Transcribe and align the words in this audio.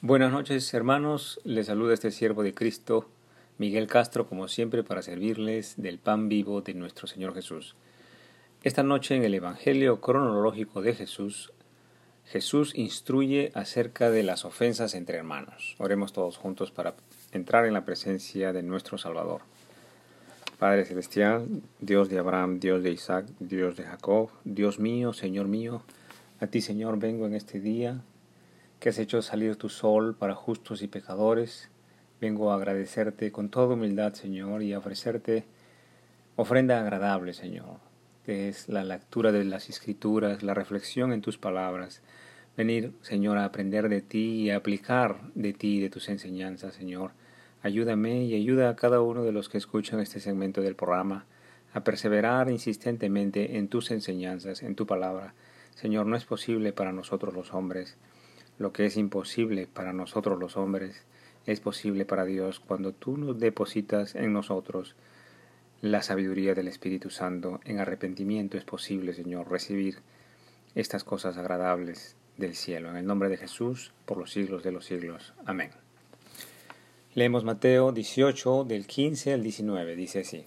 Buenas 0.00 0.30
noches 0.30 0.72
hermanos, 0.74 1.40
les 1.42 1.66
saluda 1.66 1.92
este 1.92 2.12
siervo 2.12 2.44
de 2.44 2.54
Cristo, 2.54 3.08
Miguel 3.58 3.88
Castro, 3.88 4.28
como 4.28 4.46
siempre, 4.46 4.84
para 4.84 5.02
servirles 5.02 5.74
del 5.76 5.98
pan 5.98 6.28
vivo 6.28 6.60
de 6.60 6.72
nuestro 6.72 7.08
Señor 7.08 7.34
Jesús. 7.34 7.74
Esta 8.62 8.84
noche 8.84 9.16
en 9.16 9.24
el 9.24 9.34
Evangelio 9.34 10.00
cronológico 10.00 10.82
de 10.82 10.94
Jesús, 10.94 11.52
Jesús 12.26 12.76
instruye 12.76 13.50
acerca 13.54 14.08
de 14.08 14.22
las 14.22 14.44
ofensas 14.44 14.94
entre 14.94 15.18
hermanos. 15.18 15.74
Oremos 15.78 16.12
todos 16.12 16.36
juntos 16.36 16.70
para 16.70 16.94
entrar 17.32 17.66
en 17.66 17.74
la 17.74 17.84
presencia 17.84 18.52
de 18.52 18.62
nuestro 18.62 18.98
Salvador. 18.98 19.40
Padre 20.60 20.84
Celestial, 20.84 21.48
Dios 21.80 22.08
de 22.08 22.20
Abraham, 22.20 22.60
Dios 22.60 22.84
de 22.84 22.92
Isaac, 22.92 23.26
Dios 23.40 23.76
de 23.76 23.82
Jacob, 23.82 24.30
Dios 24.44 24.78
mío, 24.78 25.12
Señor 25.12 25.48
mío, 25.48 25.82
a 26.38 26.46
ti 26.46 26.60
Señor 26.60 27.00
vengo 27.00 27.26
en 27.26 27.34
este 27.34 27.58
día 27.58 28.00
que 28.80 28.90
has 28.90 28.98
hecho 28.98 29.22
salir 29.22 29.56
tu 29.56 29.68
sol 29.68 30.14
para 30.14 30.34
justos 30.34 30.82
y 30.82 30.88
pecadores. 30.88 31.70
Vengo 32.20 32.52
a 32.52 32.56
agradecerte 32.56 33.32
con 33.32 33.48
toda 33.48 33.74
humildad, 33.74 34.14
Señor, 34.14 34.62
y 34.62 34.72
a 34.72 34.78
ofrecerte 34.78 35.44
ofrenda 36.36 36.80
agradable, 36.80 37.34
Señor, 37.34 37.78
que 38.24 38.48
es 38.48 38.68
la 38.68 38.84
lectura 38.84 39.32
de 39.32 39.44
las 39.44 39.68
escrituras, 39.68 40.42
la 40.42 40.54
reflexión 40.54 41.12
en 41.12 41.22
tus 41.22 41.38
palabras. 41.38 42.02
Venir, 42.56 42.92
Señor, 43.02 43.38
a 43.38 43.44
aprender 43.44 43.88
de 43.88 44.00
ti 44.00 44.42
y 44.42 44.50
a 44.50 44.56
aplicar 44.56 45.20
de 45.34 45.52
ti 45.52 45.76
y 45.76 45.80
de 45.80 45.90
tus 45.90 46.08
enseñanzas, 46.08 46.74
Señor. 46.74 47.12
Ayúdame 47.62 48.24
y 48.24 48.34
ayuda 48.34 48.68
a 48.68 48.76
cada 48.76 49.00
uno 49.00 49.24
de 49.24 49.32
los 49.32 49.48
que 49.48 49.58
escuchan 49.58 49.98
este 49.98 50.20
segmento 50.20 50.60
del 50.62 50.76
programa 50.76 51.26
a 51.72 51.82
perseverar 51.82 52.50
insistentemente 52.50 53.58
en 53.58 53.68
tus 53.68 53.90
enseñanzas, 53.90 54.62
en 54.62 54.76
tu 54.76 54.86
palabra. 54.86 55.34
Señor, 55.74 56.06
no 56.06 56.16
es 56.16 56.24
posible 56.24 56.72
para 56.72 56.92
nosotros 56.92 57.34
los 57.34 57.52
hombres 57.52 57.96
lo 58.58 58.72
que 58.72 58.86
es 58.86 58.96
imposible 58.96 59.66
para 59.66 59.92
nosotros 59.92 60.38
los 60.38 60.56
hombres 60.56 61.04
es 61.46 61.60
posible 61.60 62.04
para 62.04 62.24
Dios 62.24 62.60
cuando 62.60 62.92
tú 62.92 63.16
nos 63.16 63.38
depositas 63.38 64.14
en 64.14 64.32
nosotros 64.32 64.96
la 65.80 66.02
sabiduría 66.02 66.54
del 66.54 66.68
Espíritu 66.68 67.08
Santo. 67.08 67.60
En 67.64 67.78
arrepentimiento 67.78 68.58
es 68.58 68.64
posible, 68.64 69.14
Señor, 69.14 69.50
recibir 69.50 69.98
estas 70.74 71.04
cosas 71.04 71.38
agradables 71.38 72.16
del 72.36 72.54
cielo. 72.54 72.90
En 72.90 72.96
el 72.96 73.06
nombre 73.06 73.28
de 73.28 73.36
Jesús, 73.36 73.92
por 74.04 74.18
los 74.18 74.30
siglos 74.30 74.62
de 74.62 74.72
los 74.72 74.84
siglos. 74.84 75.32
Amén. 75.46 75.70
Leemos 77.14 77.44
Mateo 77.44 77.92
18 77.92 78.64
del 78.64 78.86
15 78.86 79.32
al 79.32 79.42
19. 79.42 79.96
Dice 79.96 80.20
así. 80.20 80.44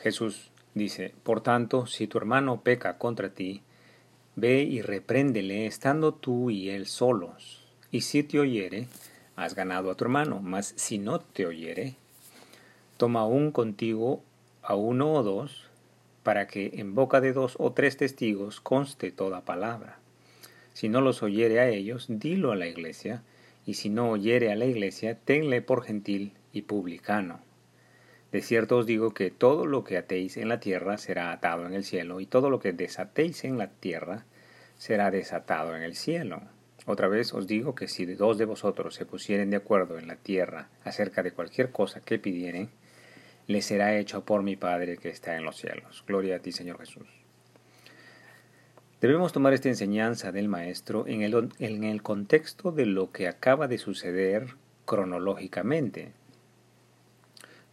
Jesús 0.00 0.50
dice, 0.74 1.14
Por 1.22 1.40
tanto, 1.40 1.86
si 1.86 2.06
tu 2.06 2.18
hermano 2.18 2.60
peca 2.60 2.98
contra 2.98 3.30
ti, 3.30 3.62
Ve 4.34 4.62
y 4.62 4.80
repréndele 4.80 5.66
estando 5.66 6.14
tú 6.14 6.50
y 6.50 6.70
él 6.70 6.86
solos. 6.86 7.62
Y 7.90 8.00
si 8.00 8.22
te 8.22 8.40
oyere, 8.40 8.88
has 9.36 9.54
ganado 9.54 9.90
a 9.90 9.94
tu 9.94 10.04
hermano, 10.04 10.40
mas 10.40 10.72
si 10.76 10.98
no 10.98 11.20
te 11.20 11.46
oyere, 11.46 11.96
toma 12.96 13.20
aún 13.20 13.52
contigo 13.52 14.22
a 14.62 14.74
uno 14.74 15.12
o 15.12 15.22
dos, 15.22 15.68
para 16.22 16.46
que 16.46 16.70
en 16.74 16.94
boca 16.94 17.20
de 17.20 17.32
dos 17.32 17.56
o 17.58 17.72
tres 17.72 17.96
testigos 17.96 18.60
conste 18.60 19.10
toda 19.10 19.44
palabra. 19.44 19.98
Si 20.72 20.88
no 20.88 21.00
los 21.00 21.22
oyere 21.22 21.60
a 21.60 21.68
ellos, 21.68 22.06
dilo 22.08 22.52
a 22.52 22.56
la 22.56 22.66
iglesia, 22.66 23.22
y 23.66 23.74
si 23.74 23.90
no 23.90 24.10
oyere 24.10 24.50
a 24.50 24.56
la 24.56 24.64
iglesia, 24.64 25.18
tenle 25.18 25.60
por 25.60 25.84
gentil 25.84 26.32
y 26.52 26.62
publicano. 26.62 27.40
De 28.32 28.40
cierto 28.40 28.78
os 28.78 28.86
digo 28.86 29.12
que 29.12 29.30
todo 29.30 29.66
lo 29.66 29.84
que 29.84 29.98
atéis 29.98 30.38
en 30.38 30.48
la 30.48 30.58
tierra 30.58 30.96
será 30.96 31.32
atado 31.32 31.66
en 31.66 31.74
el 31.74 31.84
cielo, 31.84 32.18
y 32.18 32.26
todo 32.26 32.48
lo 32.48 32.60
que 32.60 32.72
desatéis 32.72 33.44
en 33.44 33.58
la 33.58 33.68
tierra 33.68 34.24
será 34.78 35.10
desatado 35.10 35.76
en 35.76 35.82
el 35.82 35.94
cielo. 35.94 36.40
Otra 36.86 37.08
vez 37.08 37.34
os 37.34 37.46
digo 37.46 37.74
que 37.74 37.88
si 37.88 38.06
dos 38.06 38.38
de 38.38 38.46
vosotros 38.46 38.94
se 38.94 39.06
pusieren 39.06 39.50
de 39.50 39.56
acuerdo 39.56 39.98
en 39.98 40.08
la 40.08 40.16
tierra 40.16 40.70
acerca 40.82 41.22
de 41.22 41.32
cualquier 41.32 41.70
cosa 41.70 42.00
que 42.00 42.18
pidieren, 42.18 42.70
le 43.46 43.60
será 43.60 43.96
hecho 43.96 44.24
por 44.24 44.42
mi 44.42 44.56
Padre 44.56 44.96
que 44.96 45.10
está 45.10 45.36
en 45.36 45.44
los 45.44 45.56
cielos. 45.56 46.02
Gloria 46.06 46.36
a 46.36 46.38
ti, 46.38 46.52
Señor 46.52 46.78
Jesús. 46.78 47.06
Debemos 49.00 49.32
tomar 49.32 49.52
esta 49.52 49.68
enseñanza 49.68 50.32
del 50.32 50.48
Maestro 50.48 51.06
en 51.06 51.22
el, 51.22 51.50
en 51.58 51.84
el 51.84 52.02
contexto 52.02 52.72
de 52.72 52.86
lo 52.86 53.12
que 53.12 53.28
acaba 53.28 53.68
de 53.68 53.78
suceder 53.78 54.54
cronológicamente. 54.86 56.12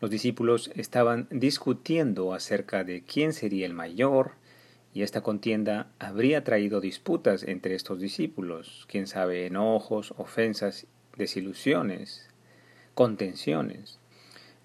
Los 0.01 0.09
discípulos 0.09 0.71
estaban 0.75 1.27
discutiendo 1.29 2.33
acerca 2.33 2.83
de 2.83 3.03
quién 3.03 3.33
sería 3.33 3.65
el 3.65 3.73
mayor, 3.73 4.31
y 4.93 5.03
esta 5.03 5.21
contienda 5.21 5.91
habría 5.99 6.43
traído 6.43 6.81
disputas 6.81 7.43
entre 7.43 7.75
estos 7.75 7.99
discípulos, 7.99 8.85
quién 8.89 9.07
sabe, 9.07 9.45
enojos, 9.45 10.13
ofensas, 10.17 10.87
desilusiones, 11.17 12.27
contenciones. 12.95 13.99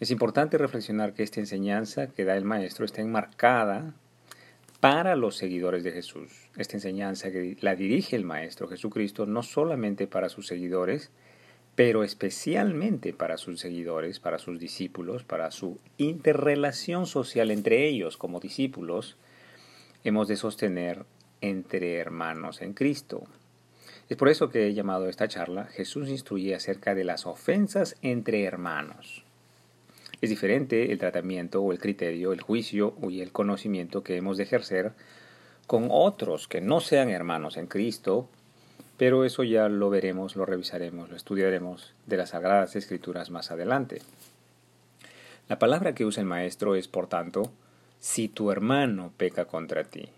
Es 0.00 0.10
importante 0.10 0.56
reflexionar 0.56 1.14
que 1.14 1.22
esta 1.22 1.40
enseñanza 1.40 2.08
que 2.08 2.24
da 2.24 2.36
el 2.36 2.44
Maestro 2.44 2.84
está 2.84 3.02
enmarcada 3.02 3.94
para 4.80 5.16
los 5.16 5.36
seguidores 5.36 5.82
de 5.82 5.92
Jesús. 5.92 6.50
Esta 6.56 6.76
enseñanza 6.76 7.30
que 7.30 7.56
la 7.60 7.74
dirige 7.74 8.16
el 8.16 8.24
Maestro 8.24 8.68
Jesucristo 8.68 9.26
no 9.26 9.42
solamente 9.42 10.06
para 10.06 10.28
sus 10.28 10.46
seguidores, 10.46 11.10
pero 11.74 12.04
especialmente 12.04 13.12
para 13.12 13.36
sus 13.36 13.60
seguidores, 13.60 14.20
para 14.20 14.38
sus 14.38 14.58
discípulos, 14.60 15.24
para 15.24 15.50
su 15.50 15.78
interrelación 15.98 17.06
social 17.06 17.50
entre 17.50 17.88
ellos 17.88 18.16
como 18.16 18.40
discípulos, 18.40 19.16
hemos 20.04 20.28
de 20.28 20.36
sostener 20.36 21.04
entre 21.40 21.96
hermanos 21.96 22.62
en 22.62 22.74
Cristo. 22.74 23.24
Es 24.08 24.16
por 24.16 24.28
eso 24.28 24.50
que 24.50 24.66
he 24.66 24.74
llamado 24.74 25.08
esta 25.08 25.28
charla 25.28 25.64
Jesús 25.64 26.08
instruye 26.08 26.54
acerca 26.54 26.94
de 26.94 27.04
las 27.04 27.26
ofensas 27.26 27.96
entre 28.02 28.44
hermanos. 28.44 29.24
Es 30.20 30.30
diferente 30.30 30.92
el 30.92 30.98
tratamiento 30.98 31.60
o 31.60 31.72
el 31.72 31.78
criterio, 31.78 32.32
el 32.32 32.40
juicio 32.40 32.94
y 33.08 33.20
el 33.20 33.32
conocimiento 33.32 34.02
que 34.02 34.16
hemos 34.16 34.36
de 34.36 34.44
ejercer 34.44 34.92
con 35.66 35.88
otros 35.90 36.46
que 36.46 36.60
no 36.60 36.80
sean 36.80 37.10
hermanos 37.10 37.56
en 37.56 37.66
Cristo, 37.66 38.28
pero 38.96 39.24
eso 39.24 39.42
ya 39.42 39.68
lo 39.68 39.90
veremos, 39.90 40.36
lo 40.36 40.46
revisaremos, 40.46 41.10
lo 41.10 41.16
estudiaremos 41.16 41.94
de 42.06 42.16
las 42.16 42.30
Sagradas 42.30 42.76
Escrituras 42.76 43.30
más 43.30 43.50
adelante. 43.50 44.02
La 45.48 45.58
palabra 45.58 45.94
que 45.94 46.04
usa 46.04 46.20
el 46.20 46.26
maestro 46.26 46.74
es, 46.74 46.88
por 46.88 47.06
tanto, 47.06 47.52
si 47.98 48.28
tu 48.28 48.50
hermano 48.50 49.12
peca 49.16 49.46
contra 49.46 49.84
ti. 49.84 50.08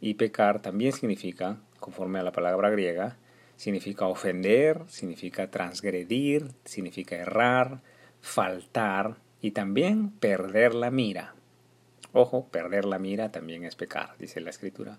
Y 0.00 0.14
pecar 0.14 0.60
también 0.60 0.92
significa, 0.92 1.58
conforme 1.78 2.18
a 2.18 2.22
la 2.22 2.32
palabra 2.32 2.70
griega, 2.70 3.16
significa 3.56 4.06
ofender, 4.06 4.82
significa 4.88 5.50
transgredir, 5.50 6.48
significa 6.64 7.16
errar, 7.16 7.80
faltar 8.20 9.16
y 9.40 9.52
también 9.52 10.10
perder 10.10 10.74
la 10.74 10.90
mira. 10.90 11.34
Ojo, 12.12 12.48
perder 12.48 12.84
la 12.84 12.98
mira 12.98 13.30
también 13.30 13.64
es 13.64 13.76
pecar, 13.76 14.16
dice 14.18 14.40
la 14.40 14.50
escritura. 14.50 14.98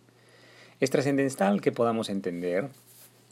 Es 0.80 0.90
trascendental 0.90 1.62
que 1.62 1.72
podamos 1.72 2.10
entender 2.10 2.70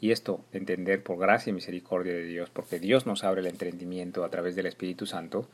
y 0.01 0.11
esto, 0.11 0.43
entender 0.51 1.03
por 1.03 1.19
gracia 1.19 1.51
y 1.51 1.53
misericordia 1.53 2.13
de 2.13 2.25
Dios, 2.25 2.49
porque 2.49 2.79
Dios 2.79 3.05
nos 3.05 3.23
abre 3.23 3.41
el 3.41 3.47
entendimiento 3.47 4.25
a 4.25 4.29
través 4.29 4.55
del 4.55 4.65
Espíritu 4.65 5.05
Santo, 5.05 5.47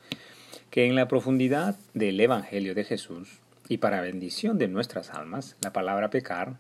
que 0.72 0.85
en 0.85 0.96
la 0.96 1.09
profundidad 1.09 1.78
del 1.94 2.19
Evangelio 2.19 2.74
de 2.74 2.85
Jesús, 2.85 3.40
y 3.68 3.78
para 3.78 4.00
bendición 4.00 4.58
de 4.58 4.69
nuestras 4.69 5.09
almas, 5.09 5.58
la 5.62 5.74
palabra 5.74 6.09
pecar 6.09 6.56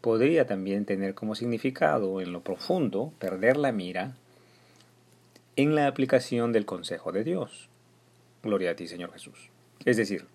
podría 0.00 0.46
también 0.46 0.86
tener 0.86 1.14
como 1.14 1.34
significado 1.34 2.22
en 2.22 2.32
lo 2.32 2.42
profundo 2.42 3.12
perder 3.18 3.58
la 3.58 3.72
mira 3.72 4.16
en 5.56 5.74
la 5.74 5.86
aplicación 5.86 6.52
del 6.52 6.64
consejo 6.64 7.12
de 7.12 7.24
Dios. 7.24 7.68
Gloria 8.42 8.70
a 8.70 8.76
ti, 8.76 8.88
Señor 8.88 9.12
Jesús. 9.12 9.50
Es 9.84 9.98
decir, 9.98 10.26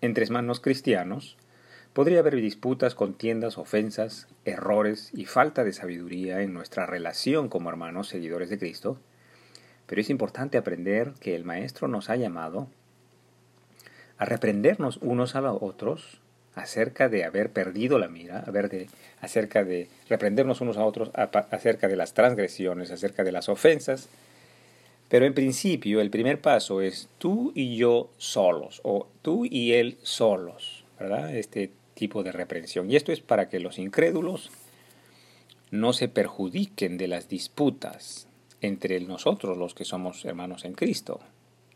entre 0.00 0.24
hermanos 0.24 0.60
cristianos, 0.60 1.36
Podría 1.92 2.20
haber 2.20 2.36
disputas, 2.36 2.94
contiendas, 2.94 3.58
ofensas, 3.58 4.28
errores 4.44 5.10
y 5.12 5.24
falta 5.24 5.64
de 5.64 5.72
sabiduría 5.72 6.40
en 6.40 6.54
nuestra 6.54 6.86
relación 6.86 7.48
como 7.48 7.68
hermanos 7.68 8.06
seguidores 8.06 8.48
de 8.48 8.58
Cristo, 8.58 8.96
pero 9.86 10.00
es 10.00 10.08
importante 10.08 10.56
aprender 10.56 11.14
que 11.18 11.34
el 11.34 11.44
Maestro 11.44 11.88
nos 11.88 12.08
ha 12.08 12.14
llamado 12.14 12.68
a 14.18 14.24
reprendernos 14.24 14.98
unos 14.98 15.34
a 15.34 15.40
los 15.40 15.58
otros 15.60 16.20
acerca 16.54 17.08
de 17.08 17.24
haber 17.24 17.50
perdido 17.50 17.98
la 17.98 18.06
mira, 18.06 18.42
de, 18.42 18.88
acerca 19.20 19.64
de 19.64 19.88
reprendernos 20.08 20.60
unos 20.60 20.76
a 20.76 20.84
otros 20.84 21.10
acerca 21.14 21.88
de 21.88 21.96
las 21.96 22.14
transgresiones, 22.14 22.92
acerca 22.92 23.24
de 23.24 23.32
las 23.32 23.48
ofensas. 23.48 24.08
Pero 25.08 25.26
en 25.26 25.34
principio 25.34 26.00
el 26.00 26.10
primer 26.10 26.40
paso 26.40 26.82
es 26.82 27.08
tú 27.18 27.50
y 27.56 27.76
yo 27.76 28.10
solos, 28.16 28.80
o 28.84 29.08
tú 29.22 29.44
y 29.44 29.72
él 29.72 29.98
solos, 30.02 30.84
¿verdad? 31.00 31.34
Este 31.34 31.72
tipo 32.00 32.22
de 32.22 32.32
reprensión. 32.32 32.90
Y 32.90 32.96
esto 32.96 33.12
es 33.12 33.20
para 33.20 33.50
que 33.50 33.60
los 33.60 33.78
incrédulos 33.78 34.50
no 35.70 35.92
se 35.92 36.08
perjudiquen 36.08 36.96
de 36.96 37.08
las 37.08 37.28
disputas 37.28 38.26
entre 38.62 38.98
nosotros, 39.00 39.58
los 39.58 39.74
que 39.74 39.84
somos 39.84 40.24
hermanos 40.24 40.64
en 40.64 40.72
Cristo, 40.72 41.20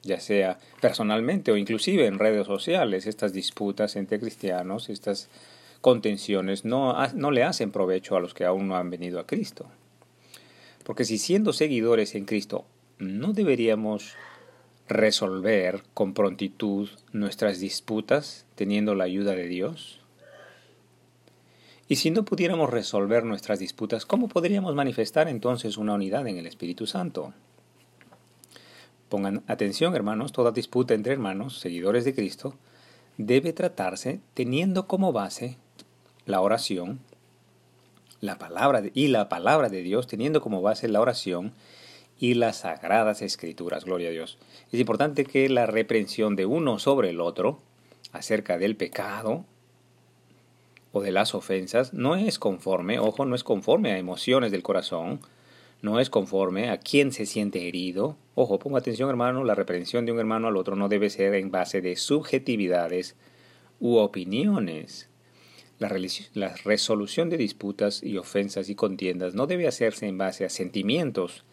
ya 0.03 0.21
sea 0.21 0.59
personalmente 0.81 1.53
o 1.53 1.59
inclusive 1.59 2.06
en 2.06 2.19
redes 2.19 2.47
sociales, 2.47 3.06
estas 3.06 3.35
disputas 3.35 3.97
entre 3.97 4.19
cristianos, 4.19 4.88
estas 4.88 5.29
contenciones 5.82 6.65
no, 6.65 6.94
no 7.15 7.31
le 7.31 7.43
hacen 7.43 7.70
provecho 7.70 8.17
a 8.17 8.20
los 8.20 8.32
que 8.32 8.47
aún 8.47 8.67
no 8.67 8.77
han 8.77 8.88
venido 8.88 9.20
a 9.20 9.27
Cristo. 9.27 9.67
Porque 10.85 11.05
si 11.05 11.19
siendo 11.19 11.53
seguidores 11.53 12.15
en 12.15 12.25
Cristo 12.25 12.65
no 12.99 13.35
deberíamos 13.35 14.17
resolver 14.88 15.82
con 15.93 16.15
prontitud 16.15 16.88
nuestras 17.12 17.61
disputas 17.61 18.47
teniendo 18.55 18.94
la 18.94 19.05
ayuda 19.05 19.32
de 19.32 19.49
Dios? 19.49 20.00
Y 21.86 21.96
si 21.96 22.10
no 22.10 22.25
pudiéramos 22.25 22.70
resolver 22.70 23.25
nuestras 23.25 23.58
disputas, 23.58 24.06
¿cómo 24.06 24.28
podríamos 24.28 24.75
manifestar 24.75 25.28
entonces 25.28 25.76
una 25.76 25.94
unidad 25.94 26.26
en 26.26 26.38
el 26.38 26.46
Espíritu 26.46 26.86
Santo? 26.86 27.34
Pongan 29.10 29.42
atención, 29.46 29.94
hermanos, 29.94 30.32
toda 30.32 30.50
disputa 30.50 30.94
entre 30.94 31.12
hermanos, 31.12 31.58
seguidores 31.60 32.06
de 32.06 32.14
Cristo, 32.14 32.54
debe 33.19 33.52
tratarse 33.52 34.20
teniendo 34.32 34.86
como 34.86 35.12
base 35.12 35.58
la 36.25 36.40
oración, 36.40 37.00
la 38.20 38.38
palabra 38.38 38.82
y 38.94 39.08
la 39.08 39.28
palabra 39.28 39.69
de 39.69 39.82
Dios, 39.82 40.06
teniendo 40.06 40.40
como 40.40 40.62
base 40.62 40.88
la 40.88 41.02
oración 41.02 41.52
y 42.19 42.32
las 42.32 42.60
sagradas 42.60 43.20
escrituras. 43.20 43.84
Gloria 43.84 44.08
a 44.08 44.12
Dios. 44.12 44.38
Es 44.72 44.81
importante 44.81 45.26
que 45.26 45.50
la 45.50 45.66
reprensión 45.66 46.34
de 46.34 46.46
uno 46.46 46.78
sobre 46.78 47.10
el 47.10 47.20
otro 47.20 47.60
acerca 48.12 48.56
del 48.56 48.75
pecado 48.75 49.44
o 50.96 51.02
de 51.02 51.11
las 51.11 51.35
ofensas 51.35 51.93
no 51.93 52.14
es 52.14 52.38
conforme, 52.38 53.00
ojo, 53.00 53.26
no 53.26 53.35
es 53.35 53.43
conforme 53.43 53.91
a 53.91 53.99
emociones 53.99 54.52
del 54.52 54.62
corazón, 54.62 55.19
no 55.82 55.99
es 55.99 56.08
conforme 56.08 56.70
a 56.70 56.79
quien 56.79 57.11
se 57.11 57.26
siente 57.26 57.67
herido. 57.67 58.17
Ojo, 58.37 58.61
ponga 58.61 58.79
atención 58.79 59.11
hermano, 59.11 59.43
la 59.43 59.56
reprensión 59.56 60.06
de 60.06 60.12
un 60.12 60.20
hermano 60.20 60.46
al 60.46 60.56
otro 60.56 60.76
no 60.76 60.88
debe 60.88 61.11
ser 61.11 61.35
en 61.35 61.50
base 61.50 61.81
de 61.81 61.96
subjetividades 61.96 63.17
u 63.81 63.96
opiniones. 63.96 65.08
La, 65.81 65.93
la 66.35 66.55
resolución 66.64 67.29
de 67.29 67.38
disputas 67.38 68.00
y 68.05 68.17
ofensas 68.17 68.70
y 68.70 68.76
contiendas 68.76 69.35
no 69.35 69.49
debe 69.49 69.67
hacerse 69.67 70.06
en 70.06 70.17
base 70.17 70.44
a 70.44 70.49
sentimientos 70.49 71.44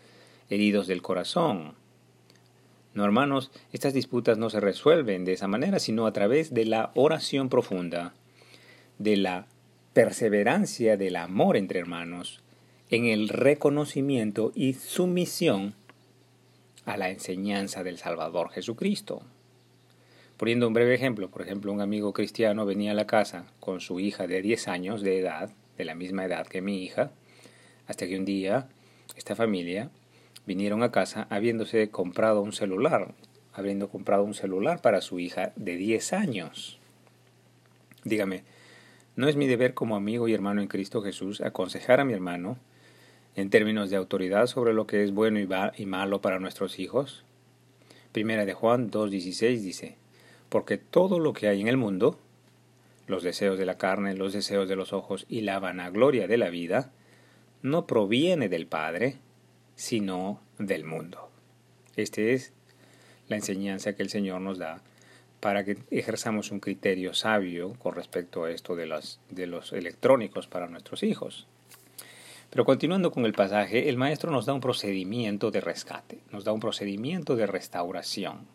heridos 0.52 0.86
del 0.86 1.02
corazón. 1.02 1.74
No, 2.94 3.06
hermanos, 3.06 3.50
estas 3.74 3.96
disputas 3.96 4.38
no 4.38 4.52
se 4.52 4.60
resuelven 4.60 5.26
de 5.26 5.34
esa 5.34 5.48
manera, 5.48 5.80
sino 5.80 6.06
a 6.06 6.14
través 6.14 6.54
de 6.54 6.66
la 6.66 6.92
oración 6.94 7.50
profunda, 7.50 8.14
de 9.02 9.18
la 9.18 9.48
perseverancia 9.94 10.96
del 10.96 11.16
amor 11.16 11.58
entre 11.58 11.80
hermanos, 11.80 12.42
en 12.90 13.06
el 13.06 13.30
reconocimiento 13.30 14.52
y 14.54 14.74
sumisión 14.74 15.74
a 16.86 16.98
la 16.98 17.10
enseñanza 17.10 17.84
del 17.84 17.98
Salvador 17.98 18.52
Jesucristo. 18.52 19.22
Poniendo 20.38 20.68
un 20.68 20.74
breve 20.74 20.96
ejemplo, 20.96 21.30
por 21.30 21.42
ejemplo, 21.42 21.72
un 21.72 21.82
amigo 21.82 22.14
cristiano 22.14 22.66
venía 22.66 22.92
a 22.92 22.96
la 22.96 23.08
casa 23.08 23.46
con 23.60 23.80
su 23.80 24.00
hija 24.00 24.28
de 24.28 24.42
10 24.42 24.68
años 24.68 25.02
de 25.02 25.20
edad, 25.20 25.52
de 25.78 25.86
la 25.86 25.96
misma 25.96 26.26
edad 26.26 26.48
que 26.48 26.62
mi 26.62 26.84
hija, 26.84 27.12
hasta 27.88 28.08
que 28.08 28.18
un 28.18 28.26
día 28.26 28.68
esta 29.16 29.36
familia 29.36 29.90
vinieron 30.46 30.84
a 30.84 30.92
casa 30.92 31.28
habiéndose 31.30 31.90
comprado 31.90 32.42
un 32.42 32.54
celular, 32.54 33.14
habiendo 33.54 33.90
comprado 33.90 34.24
un 34.24 34.34
celular 34.34 34.82
para 34.82 35.02
su 35.02 35.20
hija 35.20 35.54
de 35.56 35.76
10 35.76 36.14
años. 36.14 36.80
Dígame, 38.04 38.44
¿no 39.16 39.28
es 39.28 39.36
mi 39.36 39.48
deber 39.48 39.74
como 39.74 39.96
amigo 39.96 40.28
y 40.28 40.34
hermano 40.34 40.62
en 40.62 40.68
Cristo 40.68 41.02
Jesús 41.02 41.42
aconsejar 41.42 42.00
a 42.00 42.06
mi 42.06 42.14
hermano 42.14 42.58
en 43.36 43.50
términos 43.50 43.90
de 43.90 43.98
autoridad 43.98 44.48
sobre 44.48 44.74
lo 44.74 44.88
que 44.88 45.04
es 45.04 45.12
bueno 45.14 45.40
y, 45.40 45.86
malo 45.86 46.22
para 46.22 46.40
nuestros 46.40 46.80
hijos? 46.80 47.24
Primera 48.12 48.46
de 48.46 48.54
Juan 48.54 48.92
2.16 48.92 49.60
dice, 49.60 49.98
porque 50.50 50.78
todo 50.78 51.20
lo 51.20 51.34
que 51.34 51.48
hay 51.48 51.62
en 51.62 51.68
el 51.68 51.78
mundo, 51.78 52.20
los 53.08 53.24
deseos 53.24 53.58
de 53.58 53.66
la 53.66 53.78
carne, 53.78 54.16
los 54.16 54.34
deseos 54.34 54.68
de 54.68 54.76
los 54.76 54.94
ojos 54.94 55.26
y 55.30 55.42
la 55.42 55.60
vanagloria 55.60 56.28
de 56.28 56.38
la 56.38 56.50
vida, 56.50 56.92
no 57.62 57.88
proviene 57.88 58.50
del 58.50 58.68
Padre, 58.68 59.18
sino 59.76 60.42
del 60.58 60.84
mundo. 60.84 61.30
Esta 61.96 62.22
es 62.22 62.54
la 63.28 63.36
enseñanza 63.38 63.96
que 63.96 64.04
el 64.04 64.10
Señor 64.10 64.42
nos 64.42 64.58
da 64.58 64.82
para 65.42 65.66
que 65.66 65.78
ejerzamos 65.90 66.52
un 66.52 66.62
criterio 66.62 67.14
sabio 67.14 67.74
con 67.80 67.96
respecto 67.96 68.46
a 68.46 68.52
esto 68.52 68.76
de 68.76 68.86
los, 68.86 69.20
de 69.30 69.48
los 69.48 69.74
electrónicos 69.74 70.48
para 70.48 70.68
nuestros 70.68 71.04
hijos. 71.04 71.48
Pero 72.52 72.64
continuando 72.64 73.12
con 73.12 73.26
el 73.26 73.34
pasaje, 73.34 73.90
el 73.90 73.98
maestro 73.98 74.32
nos 74.32 74.46
da 74.46 74.54
un 74.54 74.62
procedimiento 74.62 75.52
de 75.52 75.60
rescate, 75.60 76.20
nos 76.32 76.44
da 76.44 76.52
un 76.52 76.60
procedimiento 76.60 77.36
de 77.36 77.48
restauración, 77.48 78.46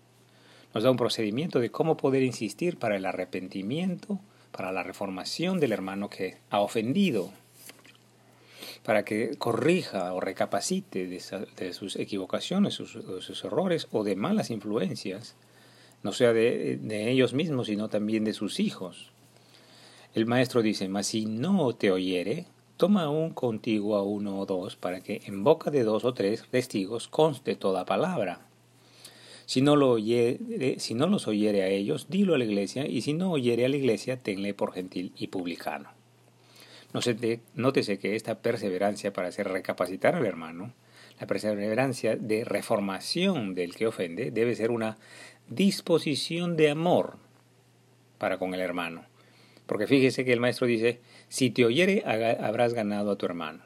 nos 0.75 0.85
da 0.85 0.91
un 0.91 0.97
procedimiento 0.97 1.59
de 1.59 1.71
cómo 1.71 1.97
poder 1.97 2.23
insistir 2.23 2.79
para 2.79 2.97
el 2.97 3.05
arrepentimiento, 3.05 4.21
para 4.53 4.71
la 4.71 4.83
reformación 4.83 5.59
del 5.59 5.73
hermano 5.73 6.09
que 6.09 6.37
ha 6.51 6.61
ofendido, 6.61 7.31
para 8.85 9.05
que 9.05 9.37
corrija 9.37 10.15
o 10.15 10.21
recapacite 10.21 11.09
de, 11.09 11.73
sus 11.73 11.97
equivocaciones, 11.97 12.75
sus, 12.75 12.93
sus, 12.93 13.45
errores 13.45 13.89
o 13.91 14.05
de 14.05 14.15
malas 14.15 14.51
influencias, 14.51 15.35
no 16.03 16.13
sea 16.13 16.33
de, 16.33 16.79
ellos 17.11 17.35
mismos, 17.35 17.67
sino 17.67 17.89
también 17.89 18.25
de 18.25 18.33
sus 18.33 18.61
hijos. 18.61 19.11
El 20.15 20.27
maestro 20.27 20.63
dice, 20.63 20.89
mas 20.89 21.09
si 21.09 21.27
no 21.27 21.75
te 21.75 21.91
oyere, 21.91 22.47
toma 22.77 23.05
aún 23.05 23.31
contigo 23.31 23.97
a 23.97 24.03
uno 24.03 24.39
o 24.39 24.47
dos, 24.47 24.77
para 24.77 25.01
que 25.01 25.23
en 25.27 25.45
boca 25.45 25.71
de 25.71 25.85
dos 25.85 26.05
o 26.05 26.15
tres 26.15 26.45
testigos 26.51 27.09
conste 27.09 27.57
toda 27.57 27.85
palabra. 27.85 28.41
Si 29.47 29.61
no, 29.61 29.77
lo 29.77 29.91
oyere, 29.91 30.81
si 30.81 30.95
no 30.95 31.07
los 31.07 31.29
oyere 31.29 31.63
a 31.63 31.69
ellos, 31.69 32.07
dilo 32.09 32.35
a 32.35 32.39
la 32.39 32.45
iglesia, 32.45 32.87
y 32.87 33.03
si 33.03 33.13
no 33.13 33.31
oyere 33.31 33.65
a 33.65 33.69
la 33.69 33.77
iglesia, 33.77 34.17
tenle 34.17 34.55
por 34.55 34.73
gentil 34.73 35.13
y 35.17 35.29
publicano. 35.29 35.91
Nótese 37.55 37.99
que 37.99 38.17
esta 38.17 38.39
perseverancia 38.39 39.13
para 39.13 39.29
hacer 39.29 39.49
recapacitar 39.49 40.15
al 40.15 40.25
hermano, 40.25 40.73
la 41.21 41.27
perseverancia 41.27 42.17
de 42.17 42.45
reformación 42.45 43.55
del 43.55 43.75
que 43.75 43.87
ofende, 43.87 44.31
debe 44.31 44.55
ser 44.55 44.71
una 44.71 44.99
disposición 45.49 46.57
de 46.57 46.71
amor 46.71 47.19
para 48.19 48.39
con 48.39 48.55
el 48.55 48.61
hermano. 48.61 49.05
Porque 49.67 49.87
fíjese 49.87 50.25
que 50.25 50.33
el 50.33 50.41
maestro 50.41 50.67
dice, 50.67 51.01
si 51.29 51.51
te 51.51 51.65
oyere 51.65 52.03
habrás 52.05 52.75
ganado 52.75 53.11
a 53.11 53.17
tu 53.17 53.27
hermano. 53.27 53.65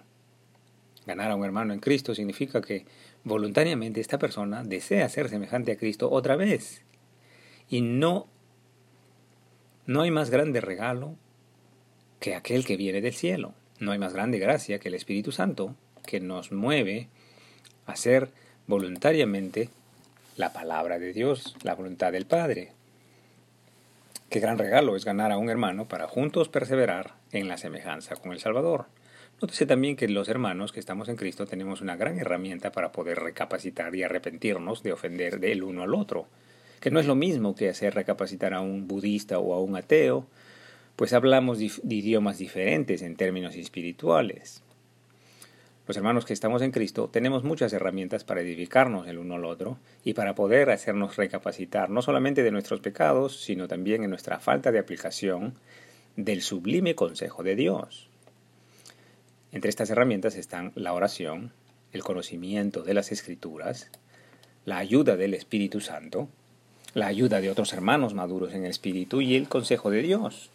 Ganar 1.07 1.31
a 1.31 1.37
un 1.37 1.45
hermano 1.45 1.73
en 1.73 1.81
Cristo 1.81 2.15
significa 2.15 2.61
que 2.61 2.87
voluntariamente 3.25 4.01
esta 4.01 4.19
persona 4.19 4.63
desea 4.65 5.09
ser 5.09 5.29
semejante 5.29 5.73
a 5.73 5.77
Cristo 5.77 6.11
otra 6.11 6.37
vez. 6.37 6.83
Y 7.69 7.81
no, 7.81 8.27
no 9.87 10.03
hay 10.03 10.11
más 10.11 10.31
grande 10.31 10.61
regalo 10.61 11.17
que 12.19 12.35
aquel 12.35 12.65
que 12.65 12.77
viene 12.77 13.01
del 13.01 13.15
cielo. 13.15 13.55
No 13.79 13.93
hay 13.93 13.99
más 13.99 14.13
grande 14.13 14.39
gracia 14.39 14.79
que 14.79 14.89
el 14.89 14.95
Espíritu 14.95 15.33
Santo 15.33 15.75
que 16.07 16.21
nos 16.21 16.53
mueve 16.53 17.09
a 17.87 17.93
hacer 17.93 18.31
voluntariamente 18.67 19.71
la 20.41 20.55
palabra 20.55 20.99
de 20.99 21.13
Dios, 21.13 21.55
la 21.63 21.75
voluntad 21.75 22.13
del 22.13 22.25
Padre. 22.25 22.73
Qué 24.31 24.41
gran 24.41 24.57
regalo 24.57 24.97
es 24.97 25.05
ganar 25.05 25.33
a 25.33 25.37
un 25.37 25.51
hermano 25.51 25.87
para 25.87 26.09
juntos 26.09 26.49
perseverar 26.49 27.13
en 27.31 27.47
la 27.47 27.59
semejanza 27.59 28.17
con 28.17 28.33
el 28.33 28.41
Salvador. 28.41 28.87
Nótese 29.43 29.67
también 29.67 29.97
que 29.97 30.09
los 30.09 30.31
hermanos 30.31 30.73
que 30.73 30.81
estamos 30.81 31.11
en 31.11 31.17
Cristo 31.17 31.45
tenemos 31.45 31.83
una 31.83 31.95
gran 31.97 32.19
herramienta 32.19 32.73
para 32.73 32.91
poder 32.91 33.19
recapacitar 33.19 33.95
y 33.95 34.03
arrepentirnos 34.03 34.83
de 34.83 34.95
ofender 34.95 35.41
del 35.41 35.63
uno 35.63 35.83
al 35.83 35.95
otro, 35.95 36.27
que 36.81 36.91
no 36.91 37.01
es 37.01 37.07
lo 37.07 37.17
mismo 37.17 37.55
que 37.55 37.69
hacer 37.69 37.95
recapacitar 37.95 38.55
a 38.55 38.63
un 38.63 38.89
budista 38.89 39.39
o 39.39 39.53
a 39.53 39.61
un 39.61 39.77
ateo, 39.77 40.25
pues 40.97 41.13
hablamos 41.13 41.59
de 41.59 41.95
idiomas 41.95 42.39
diferentes 42.39 43.03
en 43.03 43.15
términos 43.15 43.57
espirituales. 43.57 44.63
Los 45.91 45.97
hermanos 45.97 46.25
que 46.25 46.35
estamos 46.35 46.63
en 46.63 46.71
Cristo 46.71 47.11
tenemos 47.13 47.43
muchas 47.43 47.73
herramientas 47.73 48.23
para 48.23 48.43
edificarnos 48.43 49.09
el 49.09 49.19
uno 49.19 49.35
al 49.35 49.45
otro 49.45 49.77
y 50.05 50.15
para 50.15 50.37
poder 50.37 50.71
hacernos 50.71 51.17
recapacitar 51.17 51.91
no 51.91 52.01
solamente 52.01 52.45
de 52.45 52.53
nuestros 52.53 52.79
pecados, 52.79 53.43
sino 53.43 53.67
también 53.67 54.05
en 54.05 54.11
nuestra 54.11 54.39
falta 54.39 54.71
de 54.71 54.79
aplicación 54.79 55.55
del 56.15 56.43
sublime 56.43 56.95
consejo 56.95 57.43
de 57.43 57.57
Dios. 57.57 58.09
Entre 59.51 59.69
estas 59.69 59.91
herramientas 59.91 60.37
están 60.37 60.71
la 60.77 60.93
oración, 60.93 61.51
el 61.93 62.05
conocimiento 62.05 62.85
de 62.85 62.95
las 62.95 63.11
escrituras, 63.11 63.91
la 64.65 64.79
ayuda 64.79 65.17
del 65.17 65.35
Espíritu 65.35 65.81
Santo, 65.81 66.29
la 66.95 67.09
ayuda 67.09 67.41
de 67.41 67.51
otros 67.51 67.73
hermanos 67.73 68.15
maduros 68.15 68.55
en 68.55 68.63
el 68.63 68.71
Espíritu 68.71 69.23
y 69.23 69.35
el 69.35 69.49
consejo 69.49 69.91
de 69.91 70.03
Dios. 70.03 70.51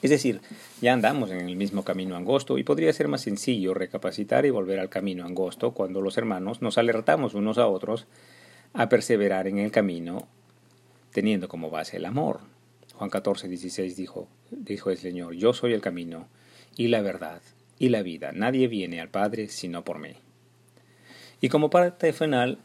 Es 0.00 0.10
decir, 0.10 0.40
ya 0.80 0.92
andamos 0.92 1.30
en 1.30 1.48
el 1.48 1.56
mismo 1.56 1.84
camino 1.84 2.16
angosto 2.16 2.56
y 2.56 2.62
podría 2.62 2.92
ser 2.92 3.08
más 3.08 3.22
sencillo 3.22 3.74
recapacitar 3.74 4.46
y 4.46 4.50
volver 4.50 4.78
al 4.78 4.88
camino 4.88 5.24
angosto 5.24 5.72
cuando 5.72 6.00
los 6.00 6.16
hermanos 6.16 6.62
nos 6.62 6.78
alertamos 6.78 7.34
unos 7.34 7.58
a 7.58 7.66
otros 7.66 8.06
a 8.74 8.88
perseverar 8.88 9.48
en 9.48 9.58
el 9.58 9.72
camino 9.72 10.28
teniendo 11.12 11.48
como 11.48 11.70
base 11.70 11.96
el 11.96 12.04
amor. 12.04 12.40
Juan 12.94 13.10
14, 13.10 13.48
16 13.48 13.96
dijo, 13.96 14.28
dijo 14.50 14.90
el 14.90 14.98
Señor, 14.98 15.34
yo 15.34 15.52
soy 15.52 15.72
el 15.72 15.80
camino 15.80 16.28
y 16.76 16.88
la 16.88 17.00
verdad 17.00 17.42
y 17.78 17.88
la 17.88 18.02
vida. 18.02 18.32
Nadie 18.32 18.68
viene 18.68 19.00
al 19.00 19.08
Padre 19.08 19.48
sino 19.48 19.84
por 19.84 19.98
mí. 19.98 20.14
Y 21.40 21.48
como 21.48 21.70
parte 21.70 22.12
final, 22.12 22.58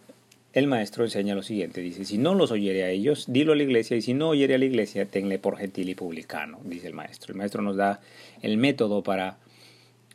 el 0.54 0.68
maestro 0.68 1.04
enseña 1.04 1.34
lo 1.34 1.42
siguiente, 1.42 1.82
dice, 1.82 2.06
si 2.06 2.20
no 2.20 2.36
los 2.36 2.52
oyere 2.52 2.84
a 2.84 2.90
ellos, 2.90 3.26
dilo 3.28 3.54
a 3.54 3.56
la 3.56 3.64
iglesia, 3.64 3.98
y 3.98 4.04
si 4.04 4.14
no 4.14 4.30
oyere 4.30 4.54
a 4.54 4.60
la 4.60 4.66
iglesia, 4.66 5.06
tenle 5.06 5.40
por 5.40 5.58
gentil 5.58 5.90
y 5.90 5.96
publicano, 5.96 6.60
dice 6.64 6.88
el 6.88 6.94
maestro. 6.94 7.34
El 7.34 7.40
maestro 7.40 7.64
nos 7.64 7.76
da 7.76 8.02
el 8.44 8.58
método 8.58 9.02
para 9.02 9.40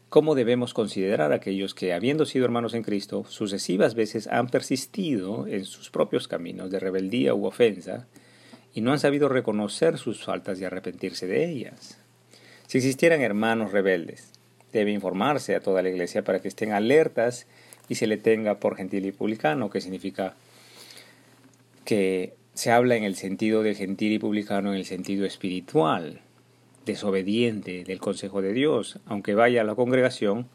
cómo 0.09 0.37
debemos 0.37 0.75
considerar 0.75 1.33
a 1.33 1.37
aquellos 1.37 1.75
que, 1.75 1.93
habiendo 1.93 2.25
sido 2.25 2.45
hermanos 2.45 2.75
en 2.75 2.85
Cristo, 2.85 3.25
sucesivas 3.29 3.97
veces 3.97 4.29
han 4.29 4.47
persistido 4.47 5.49
en 5.49 5.65
sus 5.65 5.91
propios 5.91 6.29
caminos 6.29 6.71
de 6.71 6.79
rebeldía 6.79 7.35
u 7.35 7.45
ofensa 7.45 8.07
y 8.73 8.81
no 8.81 8.93
han 8.93 9.01
sabido 9.01 9.29
reconocer 9.29 9.99
sus 9.99 10.25
faltas 10.25 10.61
y 10.61 10.65
arrepentirse 10.65 11.27
de 11.27 11.51
ellas. 11.51 11.99
Si 12.69 12.79
existieran 12.79 13.23
hermanos 13.23 13.73
rebeldes, 13.73 14.31
debe 14.73 14.93
informarse 14.93 15.57
a 15.57 15.61
toda 15.61 15.83
la 15.83 15.89
iglesia 15.89 16.23
para 16.23 16.41
que 16.41 16.49
estén 16.49 16.73
alertas 16.73 17.47
y 17.89 17.95
se 17.95 18.07
le 18.07 18.17
tenga 18.17 18.61
por 18.61 18.77
gentil 18.77 19.07
y 19.07 19.13
publicano, 19.13 19.71
que 19.71 19.81
significa 19.81 20.35
que 21.85 22.35
se 22.55 22.71
habla 22.71 22.97
en 22.97 23.05
el 23.05 23.15
sentido 23.15 23.63
del 23.63 23.77
gentil 23.77 24.13
y 24.13 24.19
publicano 24.19 24.73
en 24.73 24.79
el 24.79 24.85
sentido 24.85 25.25
espiritual, 25.25 26.21
desobediente 26.85 27.85
del 27.85 28.01
consejo 28.01 28.43
de 28.43 28.53
Dios, 28.53 28.99
aunque 29.07 29.35
vaya 29.35 29.61
a 29.61 29.65
la 29.65 29.75
congregación, 29.75 30.49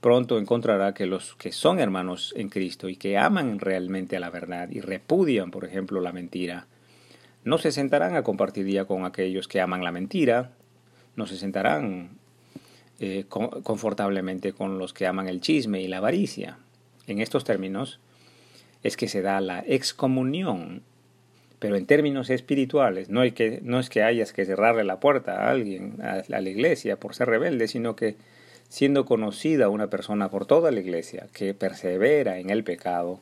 pronto 0.00 0.38
encontrará 0.38 0.94
que 0.94 1.06
los 1.06 1.34
que 1.36 1.52
son 1.52 1.78
hermanos 1.78 2.34
en 2.36 2.48
Cristo 2.48 2.88
y 2.88 2.96
que 2.96 3.18
aman 3.18 3.58
realmente 3.58 4.16
a 4.16 4.20
la 4.20 4.30
verdad 4.30 4.68
y 4.70 4.80
repudian, 4.80 5.50
por 5.50 5.64
ejemplo, 5.64 6.00
la 6.00 6.12
mentira, 6.12 6.66
no 7.44 7.58
se 7.58 7.72
sentarán 7.72 8.16
a 8.16 8.22
compartir 8.22 8.64
día 8.64 8.84
con 8.84 9.04
aquellos 9.04 9.48
que 9.48 9.60
aman 9.60 9.84
la 9.84 9.92
mentira, 9.92 10.52
no 11.16 11.26
se 11.26 11.36
sentarán 11.36 12.18
eh, 13.02 13.24
confortablemente 13.28 14.52
con 14.52 14.78
los 14.78 14.92
que 14.92 15.06
aman 15.06 15.28
el 15.28 15.40
chisme 15.40 15.82
y 15.82 15.88
la 15.88 15.98
avaricia. 15.98 16.58
En 17.06 17.20
estos 17.20 17.44
términos 17.44 17.98
es 18.82 18.96
que 18.96 19.08
se 19.08 19.22
da 19.22 19.40
la 19.40 19.64
excomunión 19.66 20.82
pero 21.62 21.76
en 21.76 21.86
términos 21.86 22.28
espirituales, 22.28 23.08
no, 23.08 23.20
hay 23.20 23.30
que, 23.30 23.60
no 23.62 23.78
es 23.78 23.88
que 23.88 24.02
hayas 24.02 24.32
que 24.32 24.44
cerrarle 24.44 24.82
la 24.82 24.98
puerta 24.98 25.44
a 25.44 25.50
alguien, 25.50 26.02
a, 26.02 26.24
la 26.26 26.40
iglesia, 26.40 26.96
por 26.96 27.14
ser 27.14 27.28
rebelde, 27.28 27.68
sino 27.68 27.94
que 27.94 28.16
siendo 28.68 29.04
conocida 29.04 29.68
una 29.68 29.86
persona 29.86 30.28
por 30.28 30.44
toda 30.44 30.72
la 30.72 30.80
iglesia 30.80 31.28
que 31.32 31.54
persevera 31.54 32.40
en 32.40 32.50
el 32.50 32.64
pecado, 32.64 33.20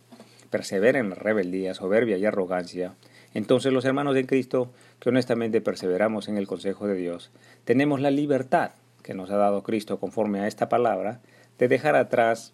persevera 0.48 1.00
en 1.00 1.10
la 1.10 1.16
rebeldía, 1.16 1.74
soberbia 1.74 2.16
y 2.16 2.24
arrogancia, 2.24 2.94
entonces 3.34 3.74
los 3.74 3.84
hermanos 3.84 4.14
de 4.14 4.24
Cristo, 4.24 4.72
que 5.00 5.10
honestamente 5.10 5.60
perseveramos 5.60 6.28
en 6.28 6.38
el 6.38 6.46
consejo 6.46 6.86
de 6.86 6.94
Dios, 6.94 7.30
tenemos 7.66 8.00
la 8.00 8.10
libertad 8.10 8.70
que 9.02 9.14
nos 9.14 9.30
ha 9.30 9.36
dado 9.36 9.62
Cristo 9.62 9.98
conforme 9.98 10.40
a 10.40 10.46
esta 10.46 10.68
palabra, 10.68 11.20
de 11.58 11.68
dejar 11.68 11.96
atrás 11.96 12.52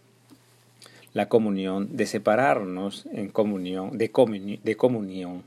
la 1.12 1.28
comunión, 1.28 1.96
de 1.96 2.06
separarnos 2.06 3.06
en 3.12 3.28
comunión, 3.28 3.96
de, 3.96 4.10
de 4.62 4.76
comunión 4.76 5.44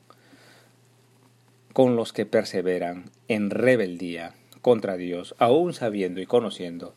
con 1.73 1.95
los 1.95 2.11
que 2.11 2.25
perseveran 2.25 3.11
en 3.27 3.51
rebeldía 3.51 4.33
contra 4.61 4.97
Dios, 4.97 5.35
aún 5.37 5.73
sabiendo 5.73 6.21
y 6.21 6.25
conociendo 6.25 6.95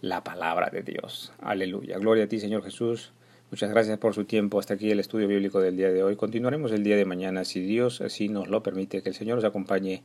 la 0.00 0.22
palabra 0.22 0.70
de 0.70 0.82
Dios. 0.82 1.32
Aleluya. 1.40 1.98
Gloria 1.98 2.24
a 2.24 2.28
ti, 2.28 2.38
Señor 2.38 2.62
Jesús. 2.62 3.12
Muchas 3.50 3.70
gracias 3.70 3.98
por 3.98 4.14
su 4.14 4.24
tiempo. 4.24 4.58
Hasta 4.58 4.74
aquí 4.74 4.90
el 4.90 5.00
estudio 5.00 5.28
bíblico 5.28 5.60
del 5.60 5.76
día 5.76 5.90
de 5.90 6.02
hoy. 6.02 6.16
Continuaremos 6.16 6.72
el 6.72 6.82
día 6.82 6.96
de 6.96 7.04
mañana, 7.04 7.44
si 7.44 7.60
Dios 7.60 8.00
así 8.00 8.28
nos 8.28 8.48
lo 8.48 8.62
permite, 8.62 9.02
que 9.02 9.08
el 9.08 9.14
Señor 9.14 9.38
os 9.38 9.44
acompañe 9.44 10.02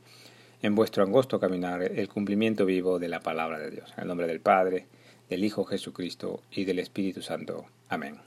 en 0.62 0.74
vuestro 0.74 1.02
angosto 1.02 1.40
caminar, 1.40 1.82
el 1.82 2.08
cumplimiento 2.08 2.66
vivo 2.66 2.98
de 2.98 3.08
la 3.08 3.20
palabra 3.20 3.58
de 3.58 3.70
Dios. 3.70 3.92
En 3.96 4.02
el 4.02 4.08
nombre 4.08 4.26
del 4.26 4.40
Padre, 4.40 4.86
del 5.28 5.44
Hijo 5.44 5.64
Jesucristo 5.64 6.42
y 6.50 6.64
del 6.64 6.78
Espíritu 6.78 7.22
Santo. 7.22 7.66
Amén. 7.88 8.20